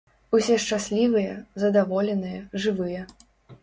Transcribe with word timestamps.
Усе 0.37 0.55
шчаслівыя, 0.63 1.37
задаволеныя, 1.67 2.45
жывыя. 2.67 3.09